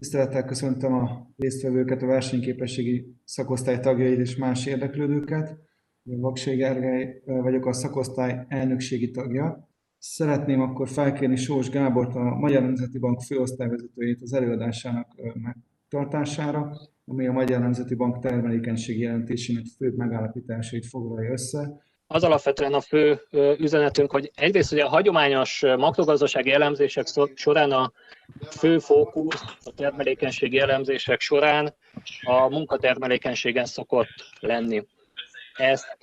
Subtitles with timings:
[0.00, 5.58] Tisztelettel köszöntöm a résztvevőket, a versenyképességi szakosztály tagjait és más érdeklődőket.
[6.02, 9.68] Vaksé Gergely vagyok a szakosztály elnökségi tagja.
[9.98, 17.32] Szeretném akkor felkérni Sós Gábort, a Magyar Nemzeti Bank főosztályvezetőjét az előadásának megtartására, ami a
[17.32, 21.82] Magyar Nemzeti Bank termelékenységi jelentésének fő megállapításait foglalja össze
[22.12, 23.22] az alapvetően a fő
[23.58, 27.92] üzenetünk, hogy egyrészt ugye a hagyományos makrogazdasági elemzések során a
[28.50, 31.74] fő fókusz a termelékenységi elemzések során
[32.22, 34.08] a munkatermelékenységen szokott
[34.40, 34.86] lenni.
[35.54, 35.96] Ezt,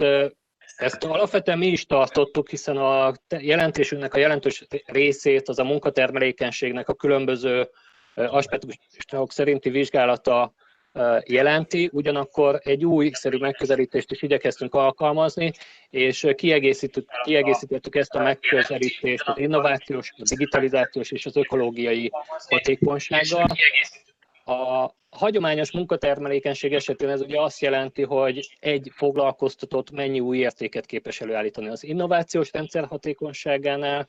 [0.75, 6.93] ezt alapvetően mi is tartottuk, hiszen a jelentésünknek a jelentős részét az a munkatermelékenységnek a
[6.93, 7.69] különböző
[8.15, 10.53] aspektusok szerinti vizsgálata
[11.25, 15.51] jelenti, ugyanakkor egy újszerű megközelítést is igyekeztünk alkalmazni,
[15.89, 22.11] és kiegészítettük ezt a megközelítést az innovációs, a digitalizációs és az ökológiai
[22.49, 23.47] hatékonysággal.
[24.45, 31.21] A hagyományos munkatermelékenység esetén ez ugye azt jelenti, hogy egy foglalkoztatott mennyi új értéket képes
[31.21, 34.07] előállítani az innovációs rendszer hatékonyságánál,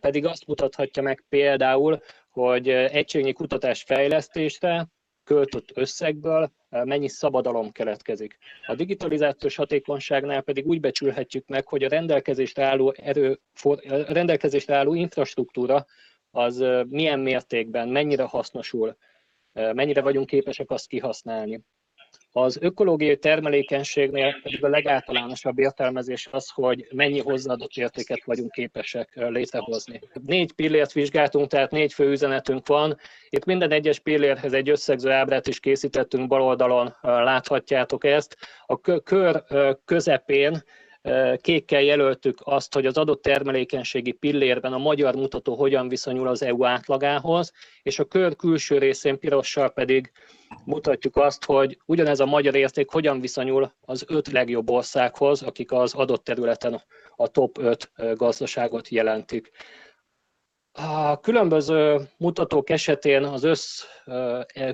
[0.00, 4.88] pedig azt mutathatja meg például, hogy egységnyi kutatás fejlesztésre
[5.30, 8.38] költött összegből mennyi szabadalom keletkezik.
[8.66, 14.94] A digitalizációs hatékonyságnál pedig úgy becsülhetjük meg, hogy a rendelkezésre álló, erő, a rendelkezésre álló
[14.94, 15.86] infrastruktúra
[16.30, 18.96] az milyen mértékben, mennyire hasznosul,
[19.52, 21.60] mennyire vagyunk képesek azt kihasználni.
[22.32, 30.00] Az ökológiai termelékenységnél pedig a legáltalánosabb értelmezés az, hogy mennyi hozzáadott értéket vagyunk képesek létrehozni.
[30.26, 32.96] Négy pillért vizsgáltunk, tehát négy fő üzenetünk van.
[33.28, 38.36] Itt minden egyes pillérhez egy összegző ábrát is készítettünk, bal oldalon láthatjátok ezt.
[38.66, 39.44] A kör
[39.84, 40.62] közepén
[41.40, 46.64] Kékkel jelöltük azt, hogy az adott termelékenységi pillérben a magyar mutató hogyan viszonyul az EU
[46.64, 50.12] átlagához, és a kör külső részén pirossal pedig
[50.64, 55.94] mutatjuk azt, hogy ugyanez a magyar érték hogyan viszonyul az öt legjobb országhoz, akik az
[55.94, 56.82] adott területen
[57.16, 59.50] a top 5 gazdaságot jelentik.
[60.72, 63.82] A különböző mutatók esetén az össz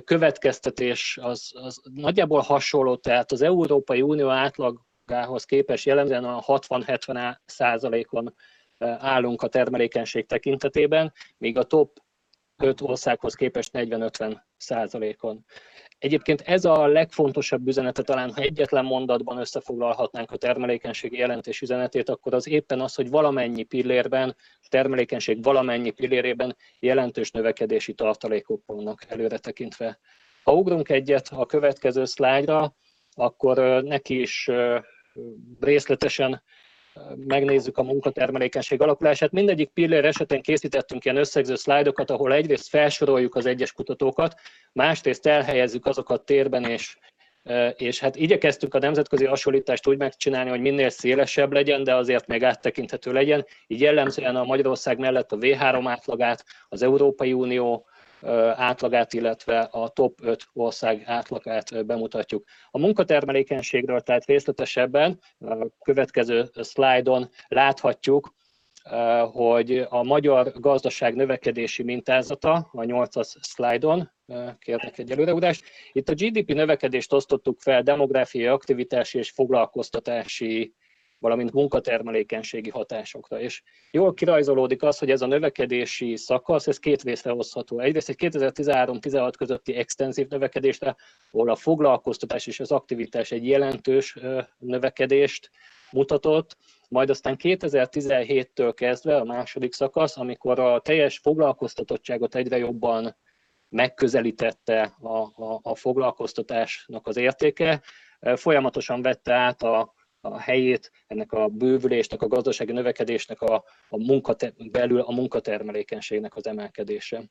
[0.03, 7.37] következtetés az, az nagyjából hasonló, tehát az Európai Unió átlag átlagához képest jellemzően a 60-70
[7.45, 8.33] százalékon
[8.97, 11.99] állunk a termelékenység tekintetében, míg a top
[12.57, 15.45] 5 országhoz képest 40-50 százalékon.
[15.97, 22.33] Egyébként ez a legfontosabb üzenete talán, ha egyetlen mondatban összefoglalhatnánk a termelékenységi jelentés üzenetét, akkor
[22.33, 29.37] az éppen az, hogy valamennyi pillérben, a termelékenység valamennyi pillérében jelentős növekedési tartalékok vannak előre
[29.37, 29.99] tekintve.
[30.43, 32.75] Ha ugrunk egyet a következő szlájdra,
[33.15, 34.49] akkor neki is
[35.59, 36.43] részletesen
[37.15, 39.31] megnézzük a munkatermelékenység alakulását.
[39.31, 44.33] Mindegyik pillér esetén készítettünk ilyen összegző szlájdokat, ahol egyrészt felsoroljuk az egyes kutatókat,
[44.73, 46.97] másrészt elhelyezzük azokat térben, és,
[47.75, 52.43] és hát igyekeztünk a nemzetközi hasonlítást úgy megcsinálni, hogy minél szélesebb legyen, de azért még
[52.43, 53.45] áttekinthető legyen.
[53.67, 57.87] Így jellemzően a Magyarország mellett a V3 átlagát, az Európai Unió
[58.55, 62.43] átlagát, illetve a top 5 ország átlagát bemutatjuk.
[62.71, 68.35] A munkatermelékenységről tehát részletesebben a következő szlájdon láthatjuk,
[69.31, 74.11] hogy a magyar gazdaság növekedési mintázata, a 8-as szlájdon,
[74.59, 75.65] kérnek egy előreudást.
[75.91, 80.73] Itt a GDP növekedést osztottuk fel demográfiai, aktivitási és foglalkoztatási
[81.19, 83.39] valamint munkatermelékenységi hatásokra.
[83.39, 87.79] És jól kirajzolódik az, hogy ez a növekedési szakasz, ez két részre hozható.
[87.79, 90.95] Egyrészt egy 2013-16 közötti extenzív növekedésre,
[91.31, 94.17] ahol a foglalkoztatás és az aktivitás egy jelentős
[94.57, 95.49] növekedést
[95.91, 96.57] mutatott,
[96.89, 103.15] majd aztán 2017-től kezdve a második szakasz, amikor a teljes foglalkoztatottságot egyre jobban
[103.69, 107.81] megközelítette a, a, a foglalkoztatásnak az értéke,
[108.35, 114.53] folyamatosan vette át a, a helyét ennek a bővülésnek, a gazdasági növekedésnek, a, a munkate,
[114.71, 117.23] belül a munkatermelékenységnek az emelkedése.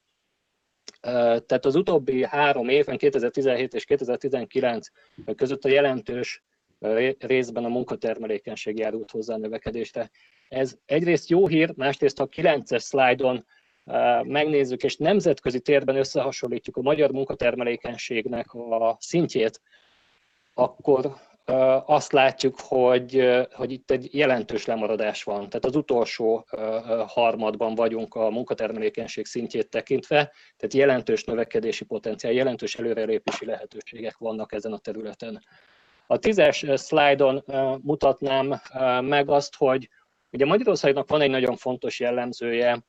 [1.00, 4.88] Tehát az utóbbi három évben, 2017 és 2019
[5.37, 6.43] között a jelentős
[7.19, 10.11] részben a munkatermelékenység járult hozzá a növekedésre.
[10.49, 13.46] Ez egyrészt jó hír, másrészt a 9-es szlájdon
[14.22, 19.61] megnézzük, és nemzetközi térben összehasonlítjuk a magyar munkatermelékenységnek a szintjét,
[20.55, 21.16] akkor
[21.84, 25.48] azt látjuk, hogy, hogy itt egy jelentős lemaradás van.
[25.48, 26.46] Tehát az utolsó
[27.06, 30.16] harmadban vagyunk a munkatermelékenység szintjét tekintve,
[30.56, 35.43] tehát jelentős növekedési potenciál, jelentős előrelépési lehetőségek vannak ezen a területen.
[36.06, 37.44] A tízes szlájdon
[37.82, 38.60] mutatnám
[39.04, 39.88] meg azt, hogy
[40.31, 42.84] ugye Magyarországnak van egy nagyon fontos jellemzője,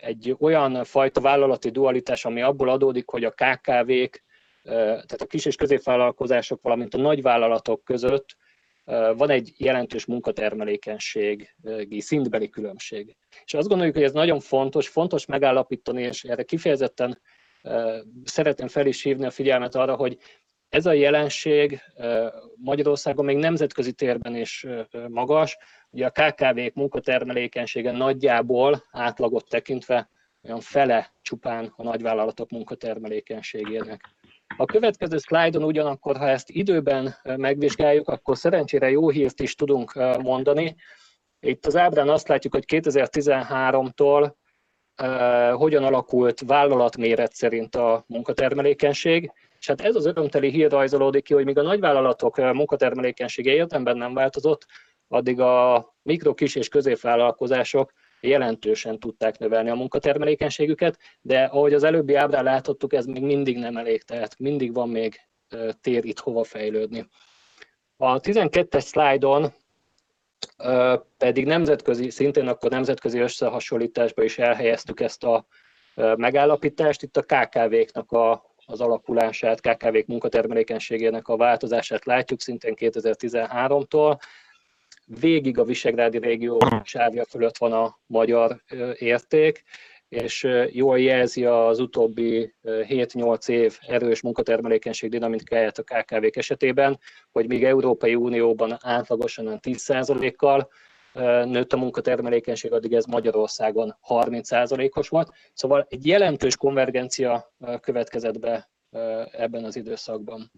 [0.00, 4.22] egy olyan fajta vállalati dualitás, ami abból adódik, hogy a KKV-k,
[4.64, 8.36] tehát a kis és középvállalkozások, valamint a nagyvállalatok között
[9.16, 13.16] van egy jelentős munkatermelékenységi szintbeli különbség.
[13.44, 17.20] És azt gondoljuk, hogy ez nagyon fontos, fontos megállapítani, és erre kifejezetten
[18.24, 20.18] szeretném fel is hívni a figyelmet arra, hogy
[20.68, 21.80] ez a jelenség
[22.56, 24.66] Magyarországon még nemzetközi térben is
[25.08, 25.56] magas.
[25.90, 30.10] Ugye a KKV-k munkatermelékenysége nagyjából átlagot tekintve
[30.42, 34.13] olyan fele csupán a nagyvállalatok munkatermelékenységének.
[34.56, 39.92] A következő szlájdon ugyanakkor, ha ezt időben megvizsgáljuk, akkor szerencsére jó hírt is tudunk
[40.22, 40.74] mondani.
[41.40, 44.32] Itt az ábrán azt látjuk, hogy 2013-tól
[45.52, 51.44] hogyan alakult vállalatméret szerint a munkatermelékenység, és hát ez az örömteli hír rajzolódik ki, hogy
[51.44, 54.66] míg a nagyvállalatok munkatermelékenysége érdemben nem változott,
[55.08, 57.92] addig a mikro, kis és középvállalkozások
[58.28, 63.76] jelentősen tudták növelni a munkatermelékenységüket, de ahogy az előbbi ábrán láthattuk, ez még mindig nem
[63.76, 65.20] elég, tehát mindig van még
[65.80, 67.06] tér itt hova fejlődni.
[67.96, 69.52] A 12-es szlájdon
[71.16, 75.46] pedig nemzetközi, szintén akkor nemzetközi összehasonlításba is elhelyeztük ezt a
[75.94, 77.02] megállapítást.
[77.02, 84.18] Itt a KKV-knak a, az alakulását, KKV-k munkatermelékenységének a változását látjuk szintén 2013-tól
[85.04, 88.62] végig a Visegrádi régió sávja fölött van a magyar
[88.98, 89.62] érték,
[90.08, 96.98] és jól jelzi az utóbbi 7-8 év erős munkatermelékenység dinamikáját a KKV-k esetében,
[97.32, 100.68] hogy még Európai Unióban átlagosan 10%-kal
[101.44, 105.30] nőtt a munkatermelékenység, addig ez Magyarországon 30%-os volt.
[105.52, 108.70] Szóval egy jelentős konvergencia következett be
[109.32, 110.50] ebben az időszakban.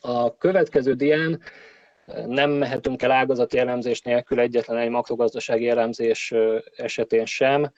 [0.00, 1.40] A következő dián
[2.26, 6.34] nem mehetünk el ágazati elemzés nélkül egyetlen egy makrogazdasági elemzés
[6.76, 7.72] esetén sem.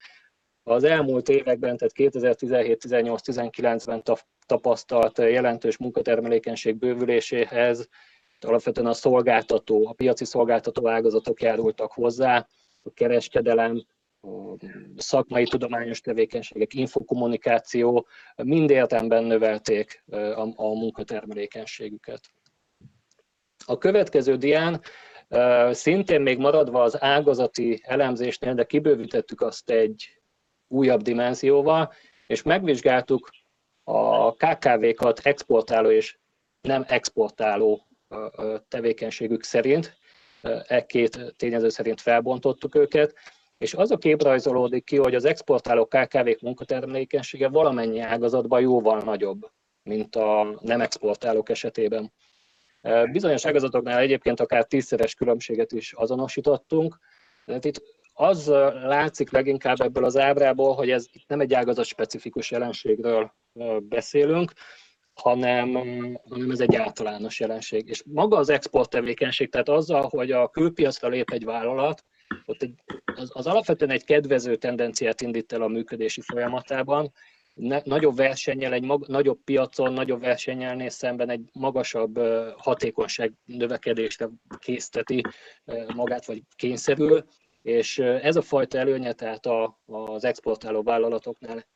[0.63, 4.03] Az elmúlt években, tehát 2017, 18, 19-ben
[4.47, 7.89] tapasztalt jelentős munkatermelékenység bővüléséhez
[8.45, 12.49] alapvetően a szolgáltató, a piaci szolgáltató ágazatok járultak hozzá,
[12.83, 13.85] a kereskedelem,
[14.23, 14.57] a
[14.97, 18.07] szakmai tudományos tevékenységek, infokommunikáció
[18.37, 22.21] mind értemben növelték a, a munkatermelékenységüket.
[23.67, 24.81] A következő dián
[25.71, 30.23] szintén még maradva az ágazati elemzésnél, de kibővítettük azt egy
[30.69, 31.93] újabb dimenzióval,
[32.27, 33.31] és megvizsgáltuk
[33.85, 36.19] a KKV-kat exportáló és
[36.61, 37.87] nem exportáló
[38.69, 39.99] tevékenységük szerint,
[40.67, 43.15] e két tényező szerint felbontottuk őket,
[43.59, 49.51] és az a kép rajzolódik ki, hogy az exportáló KKV-k munkatermelékenysége valamennyi ágazatban jóval nagyobb,
[49.83, 52.13] mint a nem exportálók esetében.
[53.13, 56.99] Bizonyos ágazatoknál egyébként akár tízszeres különbséget is azonosítottunk.
[57.47, 57.83] Tehát itt
[58.13, 58.47] az
[58.83, 63.33] látszik leginkább ebből az ábrából, hogy ez itt nem egy ágazat specifikus jelenségről
[63.81, 64.53] beszélünk,
[65.15, 65.73] hanem,
[66.29, 67.89] hanem ez egy általános jelenség.
[67.89, 72.05] És maga az export tevékenység, tehát azzal, hogy a külpiacra lép egy vállalat,
[72.45, 72.75] ott egy,
[73.15, 77.13] az, az alapvetően egy kedvező tendenciát indít el a működési folyamatában,
[77.55, 83.33] ne, nagyobb versennyel, egy mag, nagyobb piacon, nagyobb versennyel néz szemben egy magasabb uh, hatékonyság
[83.45, 85.23] növekedésre készteti
[85.65, 87.25] uh, magát, vagy kényszerül,
[87.63, 91.69] és uh, ez a fajta előnye tehát a, az exportáló vállalatoknál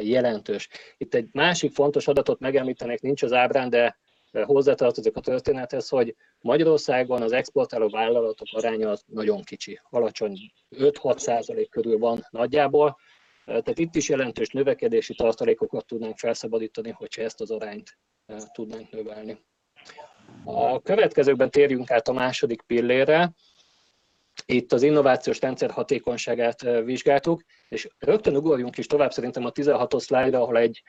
[0.00, 0.68] jelentős.
[0.96, 3.98] Itt egy másik fontos adatot megemlítenék, nincs az ábrán, de
[4.32, 11.70] hozzátartozik a történethez, hogy Magyarországon az exportáló vállalatok aránya az nagyon kicsi, alacsony 5-6 százalék
[11.70, 12.96] körül van nagyjából,
[13.50, 17.98] tehát itt is jelentős növekedési tartalékokat tudnánk felszabadítani, hogyha ezt az arányt
[18.52, 19.40] tudnánk növelni.
[20.44, 23.32] A következőkben térjünk át a második pillére.
[24.46, 30.40] Itt az innovációs rendszer hatékonyságát vizsgáltuk, és rögtön ugorjunk is tovább szerintem a 16-os szlájdra,
[30.40, 30.82] ahol egy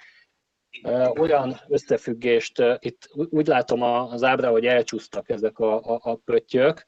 [1.20, 6.84] olyan összefüggést, itt úgy látom az ábra, hogy elcsúsztak ezek a, a, a pöttyök,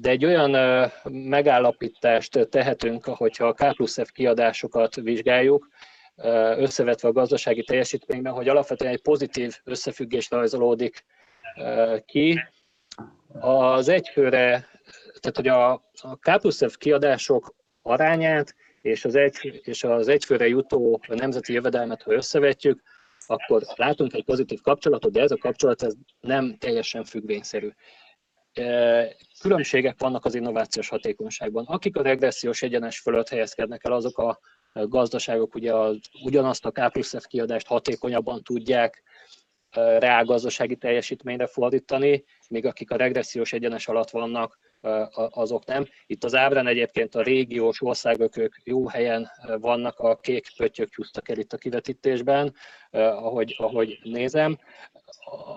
[0.00, 0.56] de egy olyan
[1.10, 5.68] megállapítást tehetünk, hogyha a K plusz F kiadásokat vizsgáljuk,
[6.56, 11.04] összevetve a gazdasági teljesítményben, hogy alapvetően egy pozitív összefüggés rajzolódik
[12.06, 12.40] ki.
[13.40, 14.68] Az egyfőre,
[15.20, 20.48] tehát hogy a, a K plusz F kiadások arányát és az, egy, és az egyfőre
[20.48, 22.82] jutó nemzeti jövedelmet, ha összevetjük,
[23.26, 27.68] akkor látunk egy pozitív kapcsolatot, de ez a kapcsolat ez nem teljesen függvényszerű
[29.40, 31.64] különbségek vannak az innovációs hatékonyságban.
[31.64, 34.38] Akik a regressziós egyenes fölött helyezkednek el, azok a
[34.72, 39.02] gazdaságok ugye az, ugyanazt a K plusz F kiadást hatékonyabban tudják
[39.98, 44.58] reálgazdasági teljesítményre fordítani, míg akik a regressziós egyenes alatt vannak,
[45.30, 45.86] azok nem.
[46.06, 51.28] Itt az ábrán egyébként a régiós országok ők jó helyen vannak, a kék pöttyök csúsztak
[51.28, 52.54] el itt a kivetítésben,
[52.90, 54.58] ahogy, ahogy nézem.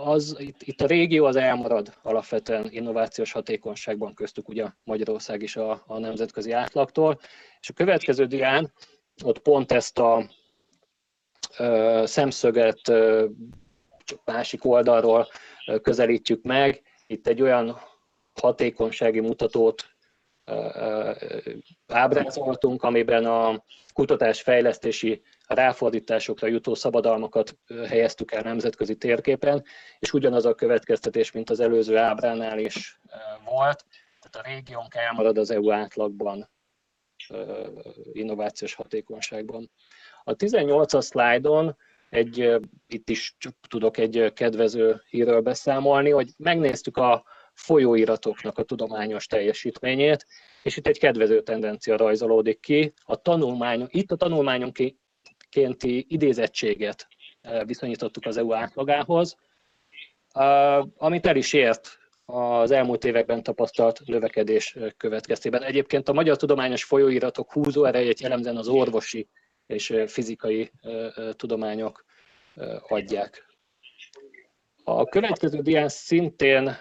[0.06, 5.84] Az, itt, itt a régió az elmarad alapvetően innovációs hatékonyságban, köztük ugye Magyarország is a,
[5.88, 7.20] a nemzetközi átlagtól.
[7.60, 8.74] És a következő dián
[9.24, 10.30] ott pont ezt a
[11.58, 13.26] ö, szemszöget ö,
[14.26, 15.28] másik oldalról
[15.82, 16.82] közelítjük meg.
[17.08, 17.80] Itt egy olyan
[18.40, 19.86] hatékonysági mutatót
[21.88, 23.64] ábrázoltunk, amiben a
[23.94, 29.64] kutatásfejlesztési ráfordításokra jutó szabadalmakat helyeztük el nemzetközi térképen,
[30.00, 33.00] és ugyanaz a következtetés, mint az előző ábránál is
[33.46, 33.86] volt,
[34.20, 36.50] tehát a régiónk elmarad az EU átlagban
[38.12, 39.72] innovációs hatékonyságban.
[40.24, 41.78] A 18-as szlájdon
[42.10, 43.36] egy, itt is
[43.70, 47.24] tudok egy kedvező hírről beszámolni, hogy megnéztük a
[47.58, 50.26] folyóiratoknak a tudományos teljesítményét,
[50.64, 52.94] és itt egy kedvező tendencia rajzolódik ki.
[53.04, 57.08] A tanulmány, itt a tanulmányonkénti idézettséget
[57.66, 59.36] viszonyítottuk az EU átlagához,
[60.98, 65.64] amit el is ért az elmúlt években tapasztalt növekedés következtében.
[65.64, 69.30] Egyébként a magyar tudományos folyóiratok húzó erejét jellemzően az orvosi
[69.66, 70.72] és fizikai
[71.36, 72.06] tudományok
[72.88, 73.46] adják.
[74.84, 76.78] A következő dián szintén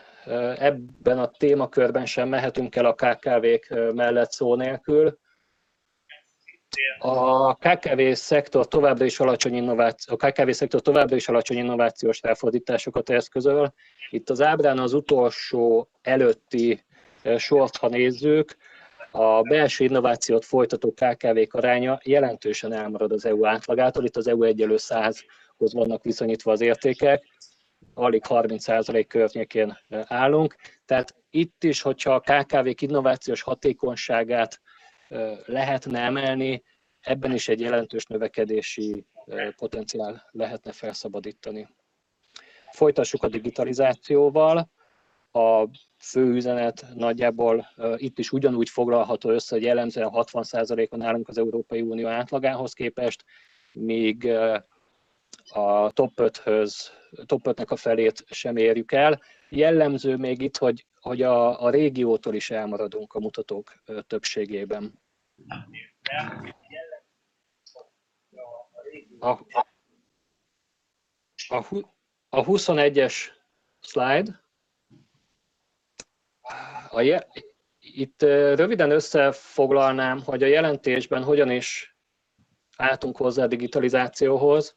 [0.58, 5.18] ebben a témakörben sem mehetünk el a KKV-k mellett szó nélkül.
[6.98, 13.10] A KKV szektor továbbra is alacsony innováció, a KKV szektor továbbra is alacsony innovációs ráfordításokat
[13.10, 13.72] eszközöl.
[14.10, 16.84] Itt az ábrán az utolsó előtti
[17.36, 18.56] sort, ha nézzük,
[19.10, 24.04] a belső innovációt folytató KKV-k aránya jelentősen elmarad az EU átlagától.
[24.04, 27.24] Itt az EU egyelő 100-hoz vannak viszonyítva az értékek
[27.98, 30.56] alig 30% környékén állunk.
[30.84, 34.60] Tehát itt is, hogyha a KKV-k innovációs hatékonyságát
[35.46, 36.62] lehetne emelni,
[37.00, 39.06] ebben is egy jelentős növekedési
[39.56, 41.68] potenciál lehetne felszabadítani.
[42.70, 44.70] Folytassuk a digitalizációval.
[45.32, 51.80] A fő üzenet nagyjából itt is ugyanúgy foglalható össze, hogy jellemzően 60%-on állunk az Európai
[51.80, 53.24] Unió átlagához képest,
[53.72, 54.32] míg
[55.44, 56.76] a top 5-höz,
[57.26, 59.20] top 5-nek a felét sem érjük el.
[59.48, 65.00] Jellemző még itt, hogy, hogy a, a régiótól is elmaradunk a mutatók többségében.
[69.18, 69.28] A,
[71.48, 71.64] a,
[72.28, 73.14] a 21-es
[73.80, 74.44] slide.
[76.90, 77.26] A je,
[77.78, 81.96] itt röviden összefoglalnám, hogy a jelentésben hogyan is
[82.76, 84.76] álltunk hozzá a digitalizációhoz.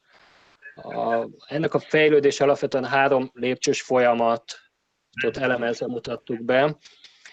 [0.82, 6.78] A, ennek a fejlődés alapvetően három lépcsős folyamatot elemezve mutattuk be.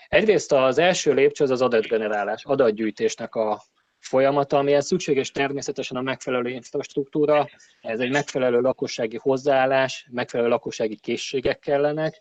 [0.09, 3.63] Egyrészt az első lépcső az az adatgenerálás, adatgyűjtésnek a
[3.99, 7.49] folyamata, amihez szükséges természetesen a megfelelő infrastruktúra,
[7.81, 12.21] ez egy megfelelő lakossági hozzáállás, megfelelő lakossági készségek kellenek.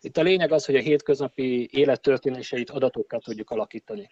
[0.00, 4.08] Itt a lényeg az, hogy a hétköznapi élettörténéseit adatokkal tudjuk alakítani.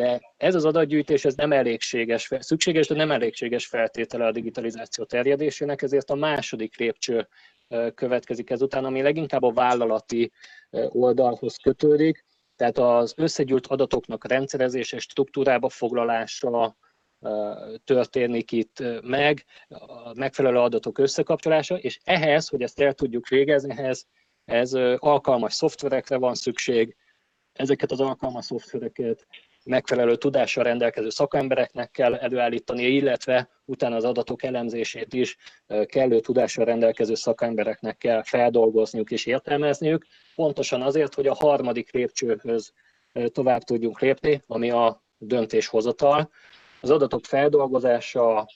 [0.00, 5.82] De ez az adatgyűjtés ez nem elégséges, szükséges, de nem elégséges feltétele a digitalizáció terjedésének,
[5.82, 7.28] ezért a második lépcső
[7.94, 10.32] következik ezután, ami leginkább a vállalati
[10.88, 12.24] oldalhoz kötődik,
[12.56, 16.76] tehát az összegyűlt adatoknak rendszerezése, struktúrába foglalása
[17.84, 24.06] történik itt meg, a megfelelő adatok összekapcsolása, és ehhez, hogy ezt el tudjuk végezni, ehhez
[24.44, 26.96] ez alkalmas szoftverekre van szükség,
[27.52, 29.26] ezeket az alkalmas szoftvereket
[29.70, 35.36] megfelelő tudással rendelkező szakembereknek kell előállítani, illetve utána az adatok elemzését is
[35.84, 42.72] kellő tudással rendelkező szakembereknek kell feldolgozniuk és értelmezniük, pontosan azért, hogy a harmadik lépcsőhöz
[43.26, 46.30] tovább tudjunk lépni, ami a döntéshozatal.
[46.80, 48.46] Az adatok feldolgozása,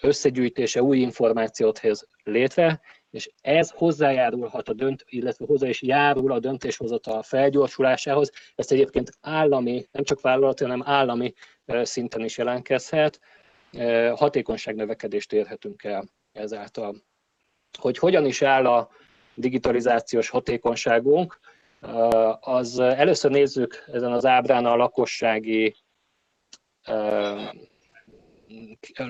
[0.00, 6.38] összegyűjtése, új információt hoz létre, és ez hozzájárulhat a dönt, illetve hozzá is járul a
[6.38, 8.32] döntéshozatal felgyorsulásához.
[8.54, 11.34] Ezt egyébként állami, nem csak vállalati, hanem állami
[11.66, 13.20] szinten is jelentkezhet.
[14.14, 17.02] Hatékonyságnövekedést érhetünk el ezáltal.
[17.78, 18.90] Hogy hogyan is áll a
[19.34, 21.40] digitalizációs hatékonyságunk,
[22.40, 25.76] az először nézzük ezen az ábrán a lakossági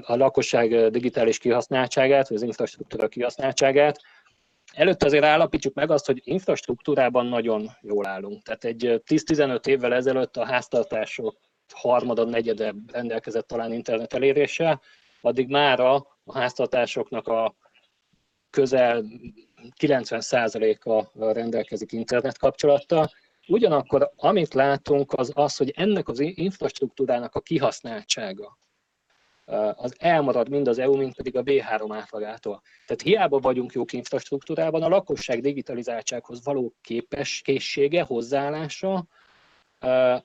[0.00, 4.00] a lakosság digitális kihasználtságát, vagy az infrastruktúra kihasználtságát.
[4.72, 8.42] Előtte azért állapítsuk meg azt, hogy infrastruktúrában nagyon jól állunk.
[8.42, 11.36] Tehát egy 10-15 évvel ezelőtt a háztartások
[11.74, 14.80] harmada, negyede rendelkezett talán internet eléréssel,
[15.20, 17.54] addig már a háztartásoknak a
[18.50, 19.04] közel
[19.80, 23.10] 90%-a rendelkezik internet kapcsolattal,
[23.48, 28.58] Ugyanakkor amit látunk az az, hogy ennek az infrastruktúrának a kihasználtsága
[29.74, 32.62] az elmarad mind az EU, mind pedig a B3 átlagától.
[32.86, 39.06] Tehát hiába vagyunk jók infrastruktúrában, a lakosság digitalizáltsághoz való képes készsége, hozzáállása,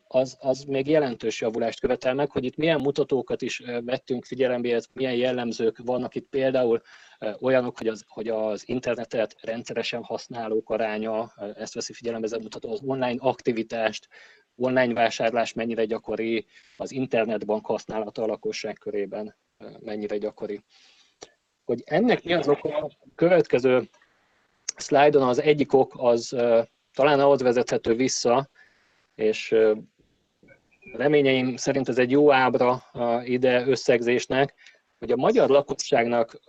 [0.07, 5.15] az, az még jelentős javulást követel meg, hogy itt milyen mutatókat is vettünk figyelembe, milyen
[5.15, 6.81] jellemzők vannak itt például
[7.39, 12.71] olyanok, hogy az, hogy az internetet rendszeresen használók aránya, ezt veszi figyelembe ez a mutató,
[12.71, 14.07] az online aktivitást,
[14.55, 16.45] online vásárlás mennyire gyakori,
[16.77, 19.35] az internetbank használata a lakosság körében
[19.79, 20.63] mennyire gyakori.
[21.63, 23.89] Hogy ennek mi az oka, a következő
[24.75, 26.35] szlájdon az egyik ok az
[26.93, 28.49] talán ahhoz vezethető vissza,
[29.15, 29.55] és
[30.93, 32.83] reményeim szerint ez egy jó ábra
[33.23, 34.53] ide összegzésnek,
[34.99, 36.39] hogy a magyar lakosságnak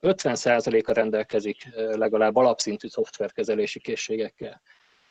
[0.00, 4.62] 50%-a rendelkezik legalább alapszintű szoftverkezelési készségekkel.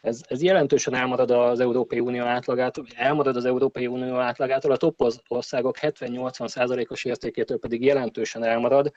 [0.08, 5.02] Ez, ez jelentősen elmarad az Európai Unió átlagától, elmarad az Európai Unió átlagától, a top
[5.28, 8.94] országok 70-80%-os értékétől pedig jelentősen elmarad.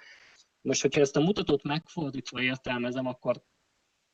[0.61, 3.43] Most, hogyha ezt a mutatót megfordítva értelmezem, akkor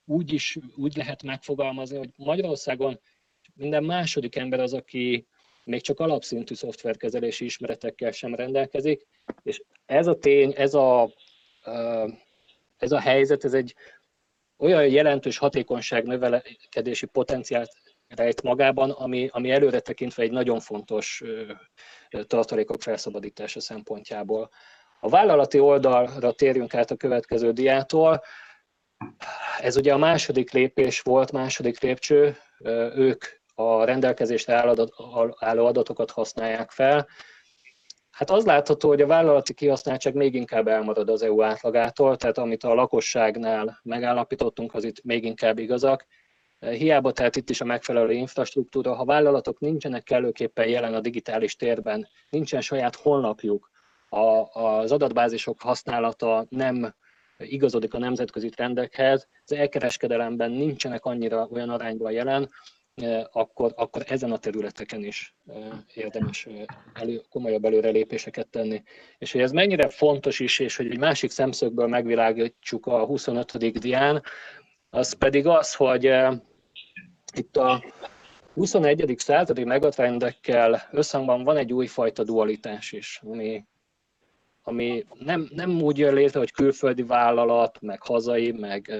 [0.04, 3.00] úgy is úgy lehet megfogalmazni, hogy Magyarországon
[3.54, 5.26] minden második ember az, aki
[5.64, 9.06] még csak alapszintű szoftverkezelési ismeretekkel sem rendelkezik,
[9.42, 11.12] és ez a tény, ez a,
[12.76, 13.74] ez a helyzet, ez egy
[14.58, 17.70] olyan jelentős hatékonyság növekedési potenciált
[18.08, 21.22] rejt magában, ami, ami előre tekintve egy nagyon fontos
[22.26, 24.50] tartalékok felszabadítása szempontjából.
[25.00, 28.22] A vállalati oldalra térjünk át a következő diától.
[29.60, 32.36] Ez ugye a második lépés volt, második lépcső,
[32.94, 34.54] ők a rendelkezésre
[35.38, 37.08] álló adatokat használják fel.
[38.16, 42.64] Hát az látható, hogy a vállalati kihasználtság még inkább elmarad az EU átlagától, tehát amit
[42.64, 46.06] a lakosságnál megállapítottunk, az itt még inkább igazak.
[46.58, 52.08] Hiába tehát itt is a megfelelő infrastruktúra, ha vállalatok nincsenek kellőképpen jelen a digitális térben,
[52.28, 53.70] nincsen saját honlapjuk,
[54.08, 56.94] a, az adatbázisok használata nem
[57.38, 62.50] igazodik a nemzetközi trendekhez, az elkereskedelemben nincsenek annyira olyan arányban jelen,
[63.32, 65.34] akkor, akkor ezen a területeken is
[65.94, 66.48] érdemes
[66.94, 68.82] elő, komolyabb előrelépéseket tenni.
[69.18, 73.78] És hogy ez mennyire fontos is, és hogy egy másik szemszögből megvilágítsuk a 25.
[73.78, 74.22] dián,
[74.90, 76.12] az pedig az, hogy
[77.34, 77.84] itt a
[78.54, 79.14] 21.
[79.18, 83.64] századi megatrendekkel összhangban van egy újfajta dualitás is, ami,
[84.62, 88.92] ami nem, nem úgy jön létre, hogy külföldi vállalat, meg hazai, meg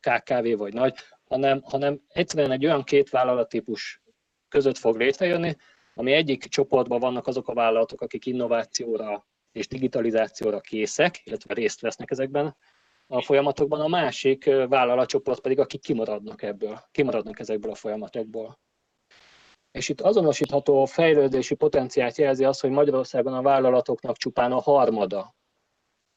[0.00, 0.94] KKV vagy nagy,
[1.32, 4.02] hanem, hanem egyszerűen egy olyan két vállalattípus
[4.48, 5.56] között fog létrejönni,
[5.94, 12.10] ami egyik csoportban vannak azok a vállalatok, akik innovációra és digitalizációra készek, illetve részt vesznek
[12.10, 12.56] ezekben
[13.06, 18.60] a folyamatokban, a másik vállalatcsoport pedig, akik kimaradnak ebből, kimaradnak ezekből a folyamatokból.
[19.70, 25.34] És itt azonosítható fejlődési potenciált jelzi az, hogy Magyarországon a vállalatoknak csupán a harmada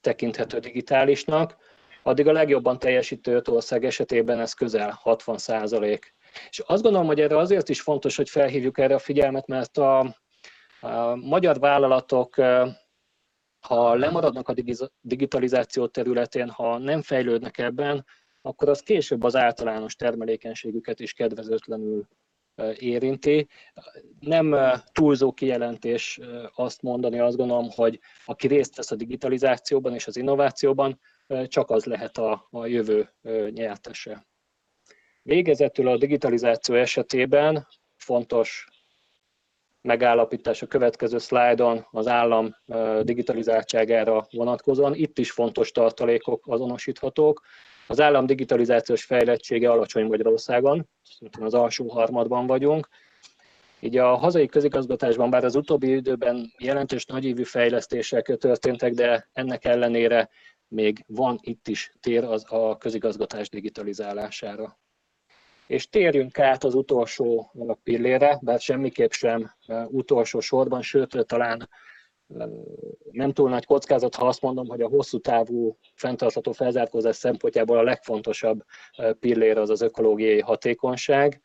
[0.01, 1.57] tekinthető digitálisnak,
[2.05, 6.13] addig a legjobban teljesítő öt ország esetében ez közel 60 százalék.
[6.49, 9.99] És azt gondolom, hogy erre azért is fontos, hogy felhívjuk erre a figyelmet, mert a,
[10.79, 12.35] a magyar vállalatok,
[13.59, 14.53] ha lemaradnak a
[15.01, 18.05] digitalizáció területén, ha nem fejlődnek ebben,
[18.41, 22.07] akkor az később az általános termelékenységüket is kedvezőtlenül
[22.77, 23.47] érinti.
[24.19, 24.55] Nem
[24.91, 26.19] túlzó kijelentés
[26.55, 30.99] azt mondani, azt gondolom, hogy aki részt vesz a digitalizációban és az innovációban,
[31.47, 33.09] csak az lehet a, a jövő
[33.49, 34.27] nyertese.
[35.21, 38.67] Végezetül a digitalizáció esetében fontos
[39.81, 42.55] megállapítás a következő szlájdon az állam
[43.01, 44.95] digitalizáltságára vonatkozóan.
[44.95, 47.41] Itt is fontos tartalékok azonosíthatók.
[47.87, 50.89] Az állam digitalizációs fejlettsége alacsony Magyarországon,
[51.39, 52.87] az alsó harmadban vagyunk.
[53.79, 60.29] Így a hazai közigazgatásban bár az utóbbi időben jelentős nagyívű fejlesztések történtek, de ennek ellenére
[60.67, 64.79] még van itt is tér az a közigazgatás digitalizálására.
[65.67, 67.51] És térjünk át az utolsó
[67.83, 69.51] pillére, bár semmiképp sem
[69.87, 71.69] utolsó sorban, sőt, talán
[73.11, 77.83] nem túl nagy kockázat, ha azt mondom, hogy a hosszú távú fenntartható felzárkózás szempontjából a
[77.83, 78.63] legfontosabb
[79.19, 81.41] pillér az az ökológiai hatékonyság.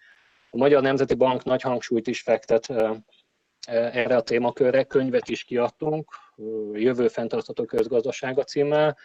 [0.50, 2.66] A Magyar Nemzeti Bank nagy hangsúlyt is fektet
[3.68, 6.10] erre a témakörre, könyvet is kiadtunk,
[6.72, 8.96] Jövő fenntartható közgazdasága címmel,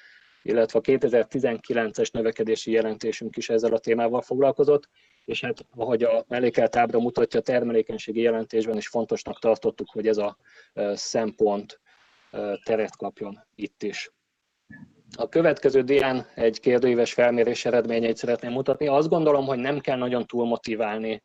[0.42, 4.90] illetve a 2019-es növekedési jelentésünk is ezzel a témával foglalkozott,
[5.26, 10.18] és hát ahogy a mellékelt ábra mutatja, a termelékenységi jelentésben is fontosnak tartottuk, hogy ez
[10.18, 10.38] a
[10.94, 11.80] szempont
[12.64, 14.12] teret kapjon itt is.
[15.18, 18.88] A következő dián egy kérdőíves felmérés eredményeit szeretném mutatni.
[18.88, 21.22] Azt gondolom, hogy nem kell nagyon túlmotiválni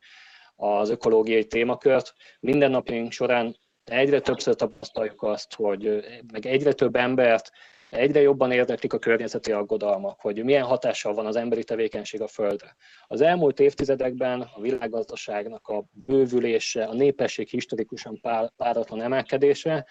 [0.55, 2.13] az ökológiai témakört.
[2.39, 7.51] Minden napjunk során egyre többször tapasztaljuk azt, hogy meg egyre több embert
[7.91, 12.75] egyre jobban érdeklik a környezeti aggodalmak, hogy milyen hatással van az emberi tevékenység a Földre.
[13.07, 18.21] Az elmúlt évtizedekben a világgazdaságnak a bővülése, a népesség historikusan
[18.57, 19.85] páratlan emelkedése,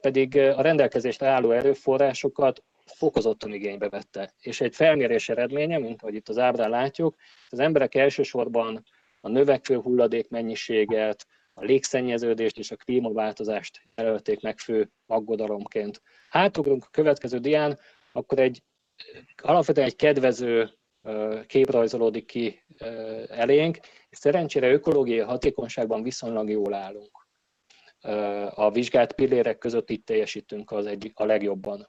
[0.00, 4.34] pedig a rendelkezésre álló erőforrásokat fokozottan igénybe vette.
[4.40, 7.16] És egy felmérés eredménye, mint ahogy itt az ábrán látjuk,
[7.48, 8.84] az emberek elsősorban
[9.20, 11.26] a növekvő hulladék mennyiséget,
[11.62, 16.02] a légszennyeződést és a klímaváltozást jelölték meg fő aggodalomként.
[16.28, 17.78] Hátugrunk a következő dián,
[18.12, 18.62] akkor egy
[19.42, 20.70] alapvetően egy kedvező
[21.46, 22.62] kép rajzolódik ki
[23.28, 27.26] elénk, és szerencsére ökológiai hatékonyságban viszonylag jól állunk.
[28.54, 31.88] A vizsgált pillérek között itt teljesítünk az egy, a legjobban.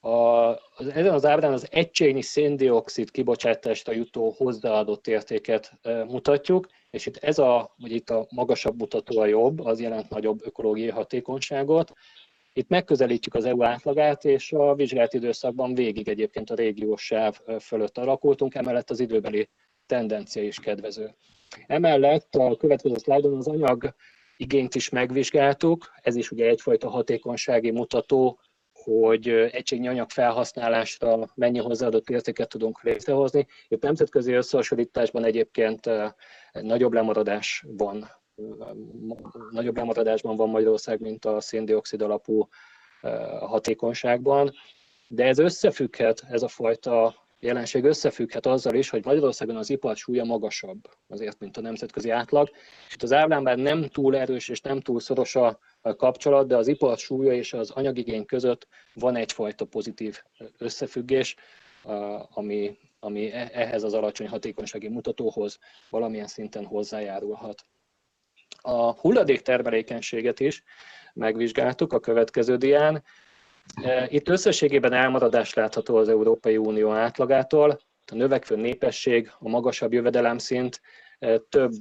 [0.00, 7.16] A, az, ezen az ábrán az egységnyi széndiokszid kibocsátásra jutó hozzáadott értéket mutatjuk, és itt
[7.16, 11.92] ez a, vagy itt a magasabb mutató a jobb, az jelent nagyobb ökológiai hatékonyságot.
[12.52, 17.98] Itt megközelítjük az EU átlagát, és a vizsgált időszakban végig egyébként a régiós sáv fölött
[17.98, 19.48] alakultunk, emellett az időbeli
[19.86, 21.14] tendencia is kedvező.
[21.66, 23.94] Emellett a következő szlájdon az anyag
[24.36, 28.40] igényt is megvizsgáltuk, ez is ugye egyfajta hatékonysági mutató,
[28.84, 33.46] hogy egységnyi anyag felhasználásra mennyi hozzáadott értéket tudunk létrehozni.
[33.68, 35.90] Itt nemzetközi összehasonlításban egyébként
[36.52, 38.10] nagyobb lemaradás van,
[39.50, 42.48] nagyobb lemaradásban van Magyarország, mint a széndiokszid alapú
[43.40, 44.52] hatékonyságban,
[45.08, 50.24] de ez összefügghet, ez a fajta jelenség összefügghet azzal is, hogy Magyarországon az ipar súlya
[50.24, 52.50] magasabb azért, mint a nemzetközi átlag.
[52.92, 56.98] Itt az ábrán nem túl erős és nem túl szoros a kapcsolat, de az ipar
[56.98, 60.22] súlya és az anyagigény között van egyfajta pozitív
[60.58, 61.36] összefüggés,
[62.28, 65.58] ami, ami e, ehhez az alacsony hatékonysági mutatóhoz
[65.90, 67.64] valamilyen szinten hozzájárulhat.
[68.60, 70.62] A hulladék termelékenységet is
[71.14, 73.02] megvizsgáltuk a következő dián.
[73.82, 77.78] E, itt összességében elmaradás látható az Európai Unió átlagától.
[78.12, 80.80] A növekvő népesség, a magasabb jövedelemszint
[81.18, 81.72] e, több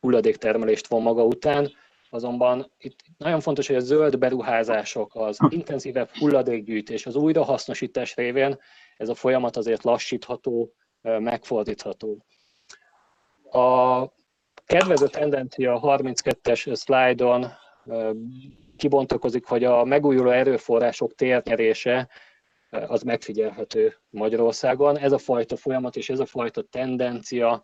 [0.00, 1.72] hulladéktermelést von maga után,
[2.10, 8.58] azonban itt nagyon fontos, hogy a zöld beruházások, az intenzívebb hulladékgyűjtés, az újrahasznosítás révén
[8.96, 12.24] ez a folyamat azért lassítható, megfordítható.
[13.50, 14.04] A
[14.64, 17.46] kedvező tendencia a 32-es szlájdon
[18.80, 22.08] kibontakozik, hogy a megújuló erőforrások térnyerése
[22.70, 24.98] az megfigyelhető Magyarországon.
[24.98, 27.62] Ez a fajta folyamat és ez a fajta tendencia,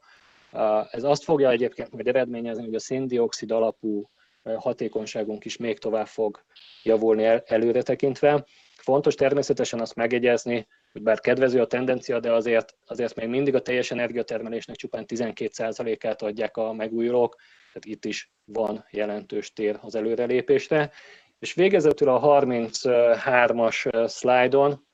[0.90, 4.10] ez azt fogja egyébként majd eredményezni, hogy a széndiokszid alapú
[4.56, 6.44] hatékonyságunk is még tovább fog
[6.82, 8.44] javulni előre tekintve.
[8.76, 13.62] Fontos természetesen azt megjegyezni, hogy bár kedvező a tendencia, de azért, azért még mindig a
[13.62, 17.36] teljes energiatermelésnek csupán 12%-át adják a megújulók,
[17.76, 20.90] tehát itt is van jelentős tér az előrelépésre.
[21.38, 24.86] És végezetül a 33-as szlájdon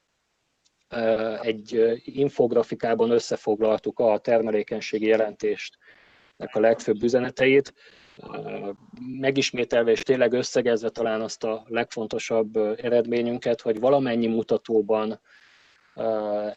[1.42, 5.78] egy infografikában összefoglaltuk a termelékenységi jelentést
[6.36, 7.74] a legfőbb üzeneteit,
[9.20, 15.20] megismételve és tényleg összegezve talán azt a legfontosabb eredményünket, hogy valamennyi mutatóban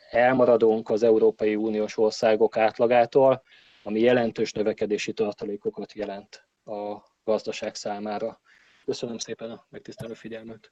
[0.09, 3.43] elmaradunk az Európai Uniós országok átlagától,
[3.85, 8.39] ami jelentős növekedési tartalékokat jelent a gazdaság számára.
[8.85, 10.71] Köszönöm szépen a megtisztelő figyelmet.